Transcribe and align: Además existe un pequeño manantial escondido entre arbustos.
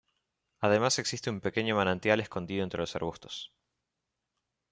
Además 0.61 0.97
existe 0.97 1.29
un 1.29 1.41
pequeño 1.41 1.75
manantial 1.75 2.19
escondido 2.21 2.63
entre 2.63 2.81
arbustos. 2.91 3.53